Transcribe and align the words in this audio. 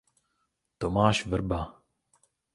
Tomáš 0.77 1.25
Vrba. 1.29 1.77